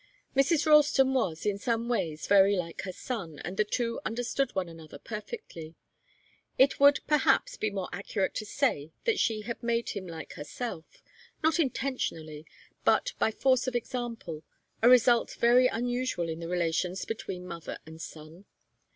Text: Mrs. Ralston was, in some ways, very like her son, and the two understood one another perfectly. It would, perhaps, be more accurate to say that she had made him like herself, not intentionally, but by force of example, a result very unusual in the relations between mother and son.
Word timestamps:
Mrs. 0.35 0.65
Ralston 0.65 1.13
was, 1.13 1.45
in 1.45 1.59
some 1.59 1.87
ways, 1.87 2.25
very 2.25 2.55
like 2.55 2.81
her 2.81 2.91
son, 2.91 3.37
and 3.45 3.55
the 3.55 3.63
two 3.63 4.01
understood 4.03 4.55
one 4.55 4.67
another 4.67 4.97
perfectly. 4.97 5.75
It 6.57 6.79
would, 6.79 7.01
perhaps, 7.05 7.55
be 7.55 7.69
more 7.69 7.87
accurate 7.93 8.33
to 8.37 8.45
say 8.47 8.93
that 9.03 9.19
she 9.19 9.41
had 9.41 9.61
made 9.61 9.89
him 9.89 10.07
like 10.07 10.33
herself, 10.33 11.03
not 11.43 11.59
intentionally, 11.59 12.47
but 12.83 13.13
by 13.19 13.29
force 13.29 13.67
of 13.67 13.75
example, 13.75 14.43
a 14.81 14.89
result 14.89 15.33
very 15.39 15.67
unusual 15.67 16.29
in 16.29 16.39
the 16.39 16.47
relations 16.49 17.05
between 17.05 17.45
mother 17.45 17.77
and 17.85 18.01
son. 18.01 18.45